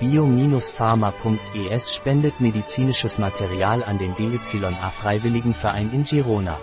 [0.00, 6.56] Bio-Pharma.es spendet medizinisches Material an den DYA-Freiwilligenverein in Girona.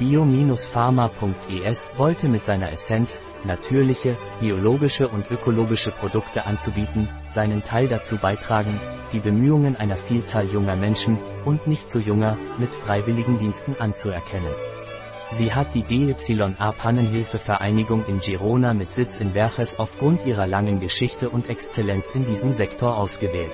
[0.00, 8.80] Bio-Pharma.es wollte mit seiner Essenz, natürliche, biologische und ökologische Produkte anzubieten, seinen Teil dazu beitragen,
[9.12, 14.52] die Bemühungen einer Vielzahl junger Menschen, und nicht so junger, mit Freiwilligendiensten anzuerkennen.
[15.34, 21.28] Sie hat die DYA Pannenhilfe-Vereinigung in Girona mit Sitz in Verges aufgrund ihrer langen Geschichte
[21.28, 23.50] und Exzellenz in diesem Sektor ausgewählt.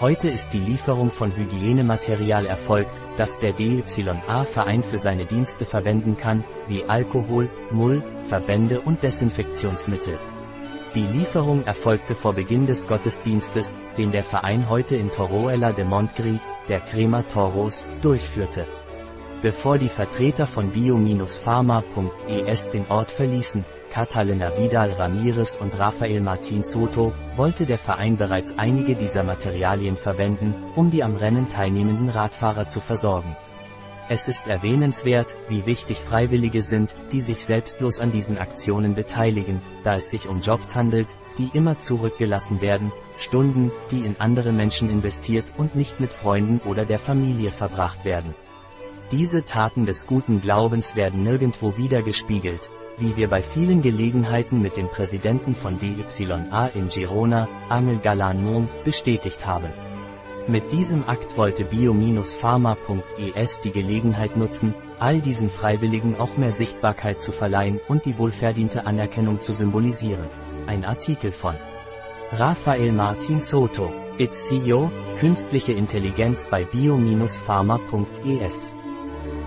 [0.00, 6.42] Heute ist die Lieferung von Hygienematerial erfolgt, das der DYA-Verein für seine Dienste verwenden kann,
[6.66, 10.18] wie Alkohol, Mull, Verbände und Desinfektionsmittel.
[10.96, 16.40] Die Lieferung erfolgte vor Beginn des Gottesdienstes, den der Verein heute in Torroella de Montgri,
[16.68, 18.66] der Crema Toros, durchführte.
[19.40, 27.12] Bevor die Vertreter von bio-pharma.es den Ort verließen, Catalina Vidal Ramirez und Rafael Martin Soto,
[27.36, 32.80] wollte der Verein bereits einige dieser Materialien verwenden, um die am Rennen teilnehmenden Radfahrer zu
[32.80, 33.36] versorgen.
[34.08, 39.94] Es ist erwähnenswert, wie wichtig Freiwillige sind, die sich selbstlos an diesen Aktionen beteiligen, da
[39.94, 45.44] es sich um Jobs handelt, die immer zurückgelassen werden, Stunden, die in andere Menschen investiert
[45.56, 48.34] und nicht mit Freunden oder der Familie verbracht werden.
[49.10, 54.88] Diese Taten des guten Glaubens werden nirgendwo wiedergespiegelt, wie wir bei vielen Gelegenheiten mit dem
[54.88, 59.70] Präsidenten von DYA in Girona, Angel Galan bestätigt haben.
[60.46, 67.32] Mit diesem Akt wollte bio-pharma.es die Gelegenheit nutzen, all diesen Freiwilligen auch mehr Sichtbarkeit zu
[67.32, 70.26] verleihen und die wohlverdiente Anerkennung zu symbolisieren.
[70.66, 71.54] Ein Artikel von
[72.32, 77.38] Rafael Martin Soto, It's CEO, Künstliche Intelligenz bei bio-pharma.es